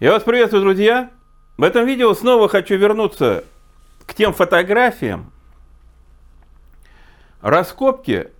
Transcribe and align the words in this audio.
Я 0.00 0.12
вас 0.12 0.22
приветствую, 0.22 0.62
друзья! 0.62 1.10
В 1.58 1.62
этом 1.62 1.84
видео 1.84 2.14
снова 2.14 2.48
хочу 2.48 2.74
вернуться 2.76 3.44
к 4.06 4.14
тем 4.14 4.32
фотографиям 4.32 5.30
раскопки 7.42 8.30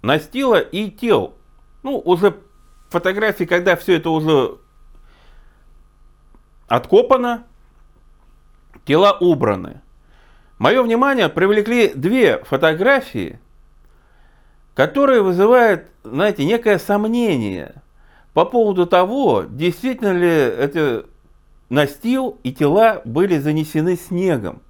настила 0.00 0.58
и 0.58 0.90
тел. 0.90 1.34
Ну, 1.82 1.98
уже 1.98 2.34
фотографии, 2.88 3.44
когда 3.44 3.76
все 3.76 3.96
это 3.98 4.08
уже 4.08 4.56
откопано, 6.68 7.44
тела 8.86 9.12
убраны. 9.20 9.82
Мое 10.56 10.82
внимание 10.82 11.28
привлекли 11.28 11.92
две 11.92 12.42
фотографии, 12.44 13.38
которые 14.72 15.20
вызывают, 15.20 15.84
знаете, 16.02 16.46
некое 16.46 16.78
сомнение 16.78 17.82
по 18.34 18.44
поводу 18.44 18.86
того, 18.86 19.44
действительно 19.48 20.12
ли 20.12 20.28
это 20.28 21.06
настил 21.70 22.38
и 22.42 22.52
тела 22.52 23.00
были 23.04 23.38
занесены 23.38 23.96
снегом. 23.96 24.60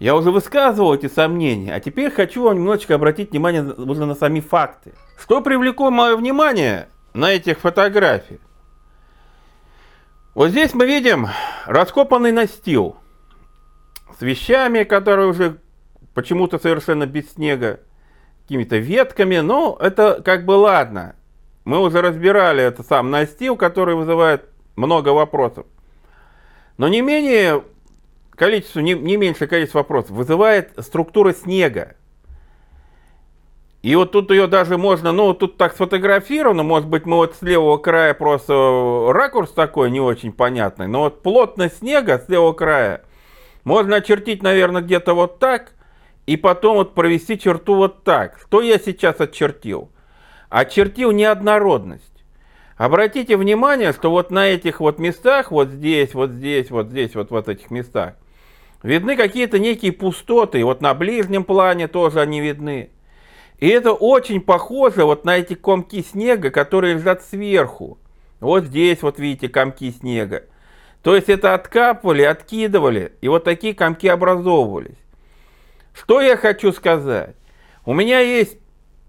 Я 0.00 0.16
уже 0.16 0.30
высказывал 0.30 0.94
эти 0.94 1.08
сомнения, 1.08 1.74
а 1.74 1.80
теперь 1.80 2.10
хочу 2.10 2.42
вам 2.42 2.56
немножечко 2.56 2.94
обратить 2.94 3.30
внимание 3.30 3.62
уже 3.62 4.04
на 4.04 4.14
сами 4.14 4.40
факты. 4.40 4.92
Что 5.18 5.42
привлекло 5.42 5.90
мое 5.90 6.16
внимание 6.16 6.88
на 7.14 7.30
этих 7.32 7.60
фотографиях? 7.60 8.40
Вот 10.34 10.50
здесь 10.50 10.74
мы 10.74 10.86
видим 10.86 11.28
раскопанный 11.66 12.32
настил 12.32 12.96
с 14.18 14.22
вещами, 14.22 14.84
которые 14.84 15.28
уже 15.28 15.58
почему-то 16.14 16.58
совершенно 16.58 17.06
без 17.06 17.32
снега, 17.32 17.80
какими-то 18.42 18.78
ветками, 18.78 19.38
но 19.38 19.76
это 19.80 20.22
как 20.24 20.46
бы 20.46 20.52
ладно. 20.52 21.14
Мы 21.70 21.78
уже 21.78 22.02
разбирали 22.02 22.64
это 22.64 22.82
сам 22.82 23.12
настил, 23.12 23.54
который 23.54 23.94
вызывает 23.94 24.48
много 24.74 25.10
вопросов. 25.10 25.66
Но 26.78 26.88
не 26.88 27.00
менее 27.00 27.62
количество, 28.32 28.80
не, 28.80 28.94
не 28.94 29.16
меньшее 29.16 29.46
количество 29.46 29.78
вопросов 29.78 30.10
вызывает 30.10 30.72
структура 30.78 31.32
снега. 31.32 31.94
И 33.82 33.94
вот 33.94 34.10
тут 34.10 34.32
ее 34.32 34.48
даже 34.48 34.78
можно, 34.78 35.12
ну, 35.12 35.32
тут 35.32 35.58
так 35.58 35.74
сфотографировано, 35.74 36.64
может 36.64 36.88
быть, 36.88 37.06
мы 37.06 37.18
вот 37.18 37.36
с 37.36 37.42
левого 37.42 37.76
края 37.76 38.14
просто 38.14 39.12
ракурс 39.12 39.52
такой 39.52 39.92
не 39.92 40.00
очень 40.00 40.32
понятный, 40.32 40.88
но 40.88 41.02
вот 41.02 41.22
плотность 41.22 41.78
снега 41.78 42.18
с 42.18 42.28
левого 42.28 42.52
края 42.52 43.04
можно 43.62 43.94
очертить, 43.94 44.42
наверное, 44.42 44.82
где-то 44.82 45.14
вот 45.14 45.38
так, 45.38 45.70
и 46.26 46.36
потом 46.36 46.78
вот 46.78 46.94
провести 46.94 47.38
черту 47.38 47.76
вот 47.76 48.02
так. 48.02 48.40
Что 48.44 48.60
я 48.60 48.76
сейчас 48.76 49.20
отчертил? 49.20 49.92
Очертил 50.50 51.12
неоднородность. 51.12 52.04
Обратите 52.76 53.36
внимание, 53.36 53.92
что 53.92 54.10
вот 54.10 54.30
на 54.30 54.48
этих 54.48 54.80
вот 54.80 54.98
местах, 54.98 55.50
вот 55.52 55.68
здесь, 55.68 56.12
вот 56.12 56.30
здесь, 56.30 56.70
вот 56.70 56.88
здесь, 56.88 57.14
вот 57.14 57.30
в 57.30 57.48
этих 57.48 57.70
местах, 57.70 58.14
видны 58.82 59.16
какие-то 59.16 59.58
некие 59.58 59.92
пустоты. 59.92 60.64
Вот 60.64 60.80
на 60.80 60.92
ближнем 60.92 61.44
плане 61.44 61.86
тоже 61.86 62.20
они 62.20 62.40
видны. 62.40 62.90
И 63.58 63.68
это 63.68 63.92
очень 63.92 64.40
похоже 64.40 65.04
вот 65.04 65.24
на 65.24 65.36
эти 65.38 65.54
комки 65.54 66.02
снега, 66.02 66.50
которые 66.50 66.94
лежат 66.94 67.22
сверху. 67.22 67.98
Вот 68.40 68.64
здесь 68.64 69.02
вот 69.02 69.18
видите 69.18 69.48
комки 69.48 69.92
снега. 69.92 70.44
То 71.02 71.14
есть 71.14 71.28
это 71.28 71.54
откапывали, 71.54 72.22
откидывали, 72.22 73.12
и 73.20 73.28
вот 73.28 73.44
такие 73.44 73.74
комки 73.74 74.08
образовывались. 74.08 74.98
Что 75.94 76.20
я 76.20 76.36
хочу 76.36 76.72
сказать? 76.72 77.36
У 77.84 77.94
меня 77.94 78.20
есть 78.20 78.56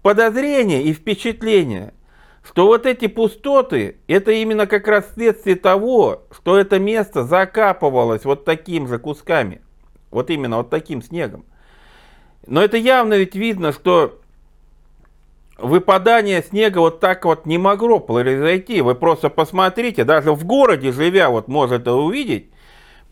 подозрение 0.02 0.82
и 0.82 0.92
впечатление, 0.92 1.94
что 2.44 2.66
вот 2.66 2.86
эти 2.86 3.06
пустоты, 3.06 3.98
это 4.08 4.32
именно 4.32 4.66
как 4.66 4.88
раз 4.88 5.12
следствие 5.14 5.56
того, 5.56 6.22
что 6.32 6.58
это 6.58 6.78
место 6.78 7.24
закапывалось 7.24 8.24
вот 8.24 8.44
таким 8.44 8.88
же 8.88 8.98
кусками, 8.98 9.62
вот 10.10 10.30
именно 10.30 10.58
вот 10.58 10.70
таким 10.70 11.02
снегом. 11.02 11.44
Но 12.46 12.62
это 12.62 12.76
явно 12.76 13.14
ведь 13.14 13.36
видно, 13.36 13.72
что 13.72 14.18
выпадание 15.58 16.42
снега 16.42 16.78
вот 16.78 16.98
так 16.98 17.24
вот 17.24 17.46
не 17.46 17.56
могло 17.56 18.00
произойти. 18.00 18.80
Вы 18.80 18.96
просто 18.96 19.28
посмотрите, 19.28 20.02
даже 20.04 20.32
в 20.32 20.44
городе 20.44 20.90
живя, 20.90 21.30
вот 21.30 21.46
может 21.46 21.86
увидеть, 21.86 22.50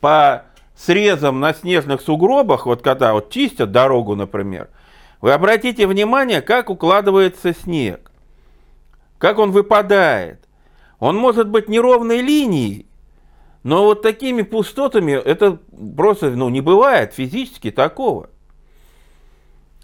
по 0.00 0.46
срезам 0.76 1.40
на 1.40 1.54
снежных 1.54 2.00
сугробах, 2.00 2.66
вот 2.66 2.82
когда 2.82 3.12
вот 3.12 3.30
чистят 3.30 3.70
дорогу, 3.70 4.16
например, 4.16 4.68
вы 5.20 5.32
обратите 5.32 5.86
внимание, 5.86 6.40
как 6.40 6.70
укладывается 6.70 7.52
снег, 7.52 8.10
как 9.18 9.38
он 9.38 9.50
выпадает. 9.50 10.48
Он 10.98 11.16
может 11.16 11.48
быть 11.48 11.68
неровной 11.68 12.20
линией, 12.20 12.86
но 13.62 13.84
вот 13.84 14.02
такими 14.02 14.42
пустотами 14.42 15.12
это 15.12 15.58
просто 15.96 16.30
ну, 16.30 16.48
не 16.48 16.60
бывает 16.60 17.14
физически 17.14 17.70
такого. 17.70 18.30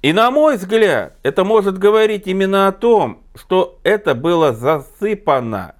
И 0.02 0.12
на 0.12 0.30
мой 0.30 0.56
взгляд, 0.56 1.16
это 1.22 1.44
может 1.44 1.78
говорить 1.78 2.26
именно 2.26 2.68
о 2.68 2.72
том, 2.72 3.22
что 3.34 3.78
это 3.82 4.14
было 4.14 4.52
засыпано, 4.52 5.74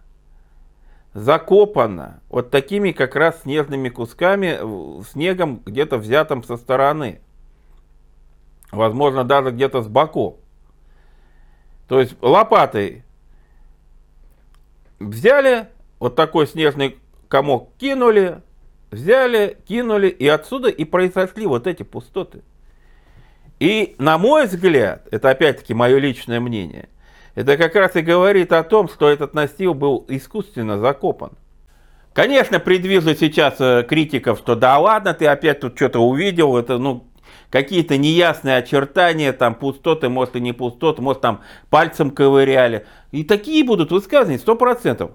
закопано 1.15 2.21
вот 2.29 2.51
такими 2.51 2.93
как 2.93 3.15
раз 3.15 3.43
снежными 3.43 3.89
кусками, 3.89 4.59
снегом 5.05 5.63
где-то 5.65 5.99
взятым 5.99 6.43
со 6.43 6.57
стороны 6.57 7.21
возможно, 8.71 9.25
даже 9.25 9.51
где-то 9.51 9.83
с 9.83 9.87
боков. 9.87 10.37
То 11.89 12.01
есть 12.01 12.17
лопатой 12.21 13.05
взяли, 14.99 15.69
вот 15.99 16.17
такой 16.17 16.47
снежный 16.47 16.99
комок 17.29 17.71
кинули, 17.79 18.41
взяли, 18.91 19.57
кинули, 19.67 20.09
и 20.09 20.27
отсюда 20.27 20.69
и 20.69 20.85
произошли 20.85 21.47
вот 21.47 21.67
эти 21.67 21.83
пустоты. 21.83 22.43
И, 23.59 23.95
на 23.99 24.19
мой 24.19 24.47
взгляд, 24.47 25.07
это 25.11 25.31
опять-таки 25.31 25.75
мое 25.75 25.99
личное 25.99 26.41
мнение, 26.41 26.89
это 27.35 27.57
как 27.57 27.75
раз 27.75 27.97
и 27.97 28.03
говорит 28.03 28.53
о 28.53 28.63
том, 28.63 28.89
что 28.89 29.09
этот 29.09 29.35
настил 29.35 29.75
был 29.75 30.05
искусственно 30.09 30.79
закопан. 30.79 31.33
Конечно, 32.13 32.59
предвижу 32.59 33.15
сейчас 33.15 33.57
э, 33.61 33.85
критиков, 33.87 34.39
что 34.39 34.55
да 34.55 34.79
ладно, 34.79 35.13
ты 35.13 35.27
опять 35.27 35.61
тут 35.61 35.77
что-то 35.77 36.01
увидел, 36.01 36.57
это 36.57 36.79
ну 36.79 37.07
какие-то 37.51 37.97
неясные 37.97 38.57
очертания, 38.59 39.33
там 39.33 39.55
пустоты, 39.55 40.09
может 40.09 40.37
и 40.37 40.41
не 40.41 40.53
пустоты, 40.53 41.03
может 41.03 41.23
там 41.23 41.43
пальцем 41.71 42.11
ковыряли. 42.11 42.87
И 43.13 43.25
такие 43.25 43.65
будут 43.65 43.91
высказывания, 43.91 44.39
сто 44.39 44.57
процентов. 44.57 45.13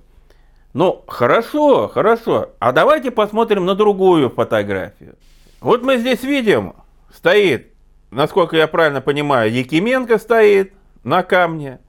Ну, 0.73 1.03
хорошо, 1.07 1.88
хорошо. 1.88 2.51
А 2.59 2.72
давайте 2.72 3.11
посмотрим 3.11 3.66
на 3.66 3.75
другую 3.75 4.29
фотографию. 4.29 5.16
Вот 5.59 5.83
мы 5.83 5.97
здесь 5.97 6.23
видим, 6.23 6.73
стоит, 7.13 7.73
насколько 8.09 8.55
я 8.55 8.67
правильно 8.67 9.01
понимаю, 9.01 9.51
Якименко 9.51 10.17
стоит 10.17 10.73
на 11.03 11.23
камне. 11.23 11.79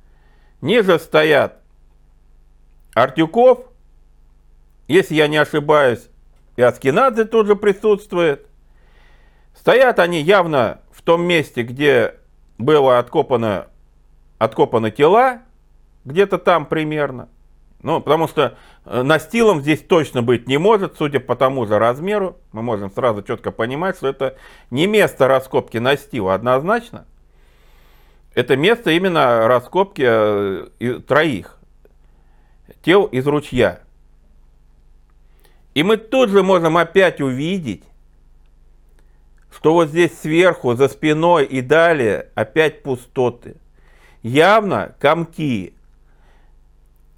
Ниже 0.60 0.99
стоят 0.99 1.60
Артюков, 2.94 3.60
если 4.89 5.15
я 5.15 5.28
не 5.28 5.39
ошибаюсь, 5.39 6.09
и 6.56 6.62
Аскинадзе 6.62 7.25
тоже 7.25 7.56
присутствует. 7.56 8.47
Стоят 9.55 9.99
они 9.99 10.21
явно 10.21 10.81
в 10.93 11.03
том 11.03 11.23
месте, 11.25 11.63
где 11.63 12.17
было 12.59 12.99
откопано, 12.99 13.69
откопаны 14.39 14.91
тела, 14.91 15.43
где-то 16.05 16.39
там 16.39 16.67
примерно. 16.67 17.29
Ну, 17.83 18.01
потому 18.01 18.29
что 18.29 18.57
э, 18.85 19.03
настилом 19.03 19.61
здесь 19.61 19.81
точно 19.81 20.23
быть 20.23 20.47
не 20.47 20.57
может, 20.57 20.97
судя 20.97 21.19
по 21.19 21.35
тому 21.35 21.67
же 21.67 21.79
размеру. 21.79 22.37
Мы 22.53 22.63
можем 22.63 22.93
сразу 22.93 23.23
четко 23.23 23.51
понимать, 23.51 23.97
что 23.97 24.09
это 24.09 24.37
не 24.71 24.87
место 24.87 25.27
раскопки 25.27 25.78
настила 25.78 26.34
однозначно. 26.34 27.07
Это 28.34 28.57
место 28.57 28.93
именно 28.93 29.48
раскопки 29.48 30.05
э, 30.05 31.01
троих 31.07 31.59
тел 32.83 33.05
из 33.05 33.27
ручья. 33.27 33.81
И 35.75 35.83
мы 35.83 35.97
тут 35.97 36.31
же 36.31 36.43
можем 36.43 36.77
опять 36.77 37.21
увидеть, 37.21 37.84
что 39.54 39.75
вот 39.75 39.89
здесь 39.89 40.19
сверху, 40.19 40.75
за 40.75 40.89
спиной 40.89 41.45
и 41.45 41.60
далее 41.60 42.28
опять 42.34 42.83
пустоты. 42.83 43.57
Явно 44.22 44.95
комки. 44.99 45.75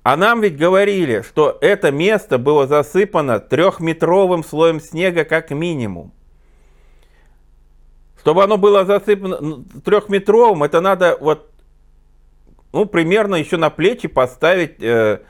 А 0.03 0.17
нам 0.17 0.41
ведь 0.41 0.57
говорили, 0.57 1.23
что 1.23 1.57
это 1.61 1.91
место 1.91 2.39
было 2.39 2.67
засыпано 2.67 3.41
трехметровым 3.41 4.45
слоем 4.45 4.81
снега 4.81 5.25
как 5.25 5.51
минимум. 5.51 6.13
Чтобы 8.21 8.43
оно 8.43 8.59
было 8.59 8.85
засыпано 8.85 9.65
трехметровым, 9.85 10.63
это 10.65 10.81
надо 10.81 11.17
вот, 11.21 11.51
ну, 12.73 12.87
примерно 12.87 13.37
еще 13.37 13.57
на 13.57 13.71
плечи 13.71 14.09
поставить 14.09 14.83
э, 14.83 15.21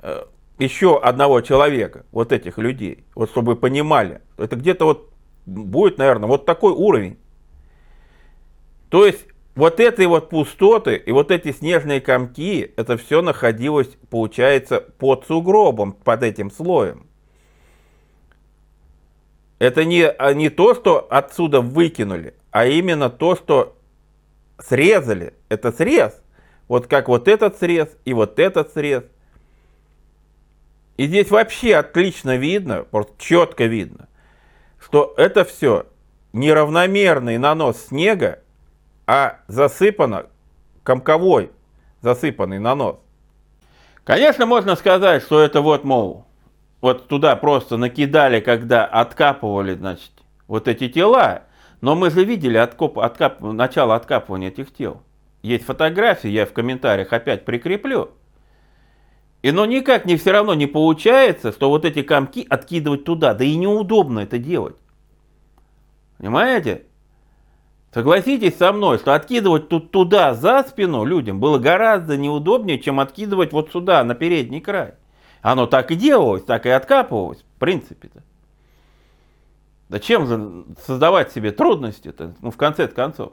э, 0.00 0.24
еще 0.58 0.98
одного 1.00 1.40
человека, 1.40 2.06
вот 2.12 2.32
этих 2.32 2.58
людей, 2.58 3.04
вот 3.14 3.30
чтобы 3.30 3.56
понимали. 3.56 4.22
Это 4.38 4.56
где-то 4.56 4.84
вот 4.86 5.10
будет, 5.46 5.98
наверное, 5.98 6.28
вот 6.28 6.44
такой 6.44 6.72
уровень. 6.72 7.18
То 8.90 9.06
есть 9.06 9.26
вот 9.54 9.80
этой 9.80 10.06
вот 10.06 10.28
пустоты 10.28 10.96
и 10.96 11.12
вот 11.12 11.30
эти 11.30 11.52
снежные 11.52 12.00
комки, 12.00 12.72
это 12.76 12.96
все 12.96 13.22
находилось, 13.22 13.88
получается, 14.10 14.80
под 14.80 15.24
сугробом, 15.26 15.92
под 15.92 16.22
этим 16.22 16.50
слоем. 16.50 17.06
Это 19.58 19.84
не, 19.86 20.06
а 20.06 20.34
не 20.34 20.50
то, 20.50 20.74
что 20.74 21.06
отсюда 21.08 21.62
выкинули, 21.62 22.34
а 22.50 22.66
именно 22.66 23.08
то, 23.08 23.36
что 23.36 23.76
срезали. 24.58 25.34
Это 25.48 25.72
срез. 25.72 26.20
Вот 26.68 26.86
как 26.86 27.08
вот 27.08 27.28
этот 27.28 27.58
срез 27.58 27.88
и 28.04 28.12
вот 28.12 28.38
этот 28.38 28.72
срез. 28.72 29.04
И 30.96 31.06
здесь 31.06 31.30
вообще 31.30 31.76
отлично 31.76 32.36
видно, 32.36 32.84
просто 32.84 33.12
четко 33.18 33.64
видно, 33.64 34.08
что 34.86 35.12
это 35.16 35.44
все 35.44 35.86
неравномерный 36.32 37.38
нанос 37.38 37.86
снега, 37.88 38.38
а 39.04 39.40
засыпано 39.48 40.26
комковой 40.84 41.50
засыпанный 42.02 42.60
нанос. 42.60 42.96
Конечно, 44.04 44.46
можно 44.46 44.76
сказать, 44.76 45.24
что 45.24 45.40
это 45.40 45.60
вот, 45.60 45.82
мол, 45.82 46.24
вот 46.80 47.08
туда 47.08 47.34
просто 47.34 47.76
накидали, 47.76 48.38
когда 48.38 48.84
откапывали, 48.84 49.74
значит, 49.74 50.12
вот 50.46 50.68
эти 50.68 50.88
тела. 50.88 51.42
Но 51.80 51.96
мы 51.96 52.10
же 52.10 52.24
видели 52.24 52.56
откоп, 52.56 53.00
откап, 53.00 53.40
начало 53.40 53.96
откапывания 53.96 54.48
этих 54.48 54.72
тел. 54.72 55.02
Есть 55.42 55.64
фотографии, 55.64 56.28
я 56.28 56.46
в 56.46 56.52
комментариях 56.52 57.12
опять 57.12 57.44
прикреплю. 57.44 58.12
И 59.46 59.52
но 59.52 59.64
никак 59.64 60.06
не 60.06 60.16
все 60.16 60.32
равно 60.32 60.54
не 60.54 60.66
получается, 60.66 61.52
что 61.52 61.70
вот 61.70 61.84
эти 61.84 62.02
комки 62.02 62.44
откидывать 62.50 63.04
туда. 63.04 63.32
Да 63.32 63.44
и 63.44 63.54
неудобно 63.54 64.18
это 64.18 64.38
делать. 64.38 64.74
Понимаете? 66.18 66.82
Согласитесь 67.94 68.56
со 68.56 68.72
мной, 68.72 68.98
что 68.98 69.14
откидывать 69.14 69.68
тут 69.68 69.92
туда 69.92 70.34
за 70.34 70.64
спину 70.64 71.04
людям 71.04 71.38
было 71.38 71.60
гораздо 71.60 72.16
неудобнее, 72.16 72.80
чем 72.80 72.98
откидывать 72.98 73.52
вот 73.52 73.70
сюда, 73.70 74.02
на 74.02 74.16
передний 74.16 74.60
край. 74.60 74.94
Оно 75.42 75.68
так 75.68 75.92
и 75.92 75.94
делалось, 75.94 76.42
так 76.42 76.66
и 76.66 76.70
откапывалось, 76.70 77.44
в 77.54 77.60
принципе-то. 77.60 78.24
Зачем 79.88 80.26
же 80.26 80.64
создавать 80.84 81.30
себе 81.30 81.52
трудности-то, 81.52 82.34
ну, 82.40 82.50
в 82.50 82.56
конце 82.56 82.88
концов? 82.88 83.32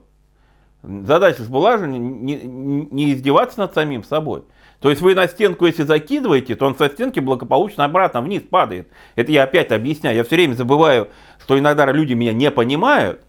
Задача 0.83 1.42
же 1.42 1.50
была 1.50 1.80
же 1.80 1.88
не, 1.88 1.98
не, 1.98 2.88
не 2.92 3.13
издеваться 3.13 3.57
над 3.62 3.74
самим 3.74 4.04
собой. 4.04 4.44
То 4.83 4.89
есть 4.89 5.01
вы 5.01 5.15
на 5.15 5.30
стенку, 5.30 5.65
если 5.65 5.83
закидываете, 5.83 6.57
то 6.57 6.65
он 6.65 6.75
со 6.75 6.89
стенки 6.89 7.21
благополучно 7.21 7.85
обратно 7.85 8.19
вниз 8.19 8.41
падает. 8.41 8.89
Это 9.15 9.31
я 9.31 9.44
опять 9.44 9.71
объясняю. 9.71 10.18
Я 10.18 10.25
все 10.25 10.35
время 10.35 10.56
забываю, 10.56 11.07
что 11.39 11.57
иногда 11.57 11.89
люди 11.89 12.12
меня 12.12 12.33
не 12.33 12.51
понимают. 12.51 13.21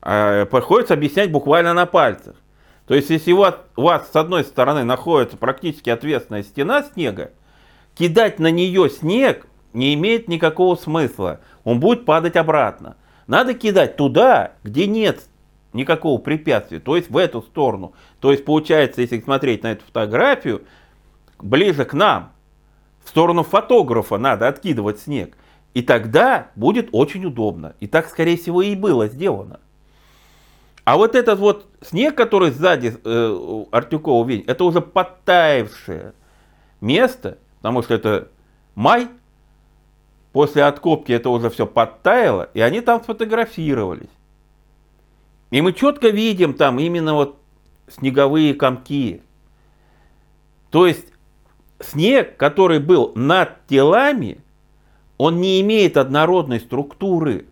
А 0.00 0.46
приходится 0.46 0.94
объяснять 0.94 1.30
буквально 1.30 1.74
на 1.74 1.84
пальцах. 1.84 2.36
То 2.86 2.94
есть 2.94 3.10
если 3.10 3.32
у 3.32 3.40
вас, 3.40 3.56
у 3.76 3.82
вас 3.82 4.10
с 4.10 4.16
одной 4.16 4.44
стороны 4.44 4.84
находится 4.84 5.36
практически 5.36 5.90
ответственная 5.90 6.44
стена 6.44 6.82
снега, 6.82 7.32
кидать 7.94 8.38
на 8.38 8.50
нее 8.50 8.88
снег 8.88 9.46
не 9.74 9.92
имеет 9.92 10.28
никакого 10.28 10.76
смысла. 10.76 11.40
Он 11.62 11.78
будет 11.78 12.06
падать 12.06 12.36
обратно. 12.36 12.96
Надо 13.26 13.52
кидать 13.52 13.98
туда, 13.98 14.52
где 14.64 14.86
нет 14.86 15.20
никакого 15.72 16.18
препятствия, 16.18 16.80
то 16.80 16.96
есть 16.96 17.10
в 17.10 17.16
эту 17.16 17.42
сторону. 17.42 17.94
То 18.20 18.30
есть 18.30 18.44
получается, 18.44 19.00
если 19.00 19.20
смотреть 19.20 19.62
на 19.62 19.72
эту 19.72 19.84
фотографию, 19.84 20.62
ближе 21.38 21.84
к 21.84 21.94
нам, 21.94 22.32
в 23.04 23.08
сторону 23.08 23.42
фотографа 23.42 24.18
надо 24.18 24.48
откидывать 24.48 25.00
снег. 25.00 25.36
И 25.74 25.82
тогда 25.82 26.48
будет 26.54 26.90
очень 26.92 27.24
удобно. 27.24 27.74
И 27.80 27.86
так, 27.86 28.08
скорее 28.08 28.36
всего, 28.36 28.62
и 28.62 28.76
было 28.76 29.08
сделано. 29.08 29.60
А 30.84 30.96
вот 30.96 31.14
этот 31.14 31.38
вот 31.38 31.66
снег, 31.80 32.16
который 32.16 32.50
сзади 32.50 32.94
э, 33.04 33.64
Артюкова 33.70 34.26
виден, 34.26 34.44
это 34.48 34.64
уже 34.64 34.80
подтаявшее 34.80 36.12
место, 36.80 37.38
потому 37.58 37.82
что 37.82 37.94
это 37.94 38.28
май, 38.74 39.08
после 40.32 40.64
откопки 40.64 41.12
это 41.12 41.30
уже 41.30 41.50
все 41.50 41.66
подтаяло, 41.66 42.50
и 42.52 42.60
они 42.60 42.80
там 42.80 43.00
сфотографировались. 43.02 44.10
И 45.52 45.60
мы 45.60 45.74
четко 45.74 46.08
видим 46.08 46.54
там 46.54 46.80
именно 46.80 47.12
вот 47.12 47.38
снеговые 47.86 48.54
комки. 48.54 49.20
То 50.70 50.86
есть 50.86 51.12
снег, 51.78 52.38
который 52.38 52.80
был 52.80 53.12
над 53.14 53.66
телами, 53.66 54.40
он 55.18 55.42
не 55.42 55.60
имеет 55.60 55.98
однородной 55.98 56.58
структуры. 56.58 57.44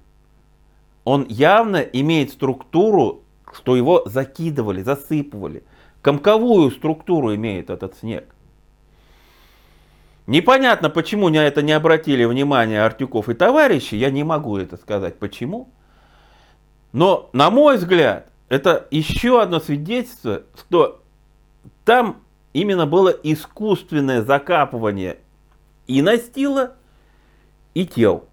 Он 1.04 1.26
явно 1.28 1.76
имеет 1.76 2.30
структуру, 2.30 3.20
что 3.52 3.76
его 3.76 4.02
закидывали, 4.06 4.80
засыпывали. 4.82 5.62
Комковую 6.00 6.70
структуру 6.70 7.34
имеет 7.34 7.68
этот 7.68 7.98
снег. 7.98 8.34
Непонятно, 10.26 10.88
почему 10.88 11.28
на 11.28 11.46
это 11.46 11.60
не 11.60 11.72
обратили 11.72 12.24
внимание 12.24 12.82
Артюков 12.82 13.28
и 13.28 13.34
товарищи, 13.34 13.94
я 13.94 14.10
не 14.10 14.24
могу 14.24 14.56
это 14.56 14.78
сказать 14.78 15.18
почему. 15.18 15.68
Но, 16.92 17.30
на 17.32 17.50
мой 17.50 17.76
взгляд, 17.76 18.30
это 18.48 18.86
еще 18.90 19.40
одно 19.40 19.60
свидетельство, 19.60 20.42
что 20.58 21.00
там 21.84 22.22
именно 22.52 22.86
было 22.86 23.08
искусственное 23.08 24.22
закапывание 24.22 25.18
и 25.86 26.02
настила, 26.02 26.74
и 27.74 27.86
тел. 27.86 28.24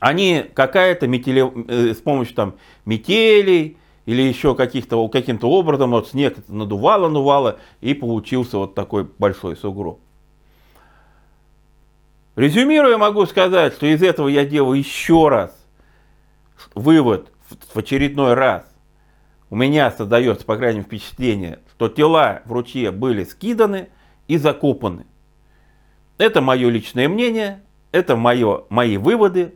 Они 0.00 0.44
какая-то 0.52 1.06
метели, 1.06 1.50
э, 1.68 1.94
с 1.94 1.98
помощью 1.98 2.34
там 2.34 2.54
метелей 2.84 3.78
или 4.04 4.20
еще 4.20 4.54
каких-то, 4.54 5.08
каким-то 5.08 5.48
образом 5.48 5.92
вот 5.92 6.08
снег 6.08 6.36
надувало, 6.48 7.08
надувало, 7.08 7.58
и 7.80 7.94
получился 7.94 8.58
вот 8.58 8.74
такой 8.74 9.08
большой 9.18 9.56
сугроб. 9.56 9.98
Резюмируя, 12.36 12.98
могу 12.98 13.24
сказать, 13.24 13.72
что 13.72 13.86
из 13.86 14.02
этого 14.02 14.28
я 14.28 14.44
делаю 14.44 14.78
еще 14.78 15.28
раз 15.28 15.63
вывод 16.74 17.30
в 17.48 17.78
очередной 17.78 18.34
раз. 18.34 18.64
У 19.50 19.56
меня 19.56 19.90
создается, 19.90 20.44
по 20.44 20.56
крайней 20.56 20.78
мере, 20.78 20.88
впечатление, 20.88 21.60
что 21.70 21.88
тела 21.88 22.42
в 22.44 22.52
ручье 22.52 22.90
были 22.90 23.24
скиданы 23.24 23.88
и 24.26 24.36
закопаны. 24.36 25.06
Это 26.18 26.40
мое 26.40 26.70
личное 26.70 27.08
мнение, 27.08 27.62
это 27.92 28.16
мое, 28.16 28.64
мои 28.68 28.96
выводы. 28.96 29.54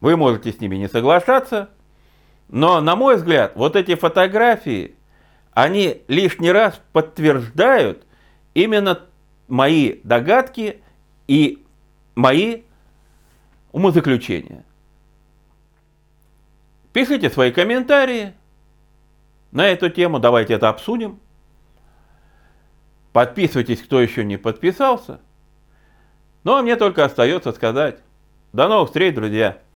Вы 0.00 0.16
можете 0.16 0.52
с 0.52 0.60
ними 0.60 0.76
не 0.76 0.88
соглашаться, 0.88 1.70
но, 2.48 2.80
на 2.80 2.96
мой 2.96 3.16
взгляд, 3.16 3.52
вот 3.56 3.76
эти 3.76 3.94
фотографии, 3.94 4.94
они 5.52 6.02
лишний 6.08 6.52
раз 6.52 6.80
подтверждают 6.92 8.06
именно 8.54 9.00
мои 9.48 10.00
догадки 10.04 10.80
и 11.26 11.64
мои 12.14 12.62
умозаключения. 13.72 14.64
Пишите 16.98 17.30
свои 17.30 17.52
комментарии 17.52 18.34
на 19.52 19.68
эту 19.68 19.88
тему, 19.88 20.18
давайте 20.18 20.54
это 20.54 20.68
обсудим. 20.68 21.20
Подписывайтесь, 23.12 23.80
кто 23.80 24.00
еще 24.00 24.24
не 24.24 24.36
подписался. 24.36 25.20
Ну 26.42 26.56
а 26.56 26.62
мне 26.62 26.74
только 26.74 27.04
остается 27.04 27.52
сказать, 27.52 28.00
до 28.52 28.66
новых 28.66 28.88
встреч, 28.88 29.14
друзья! 29.14 29.58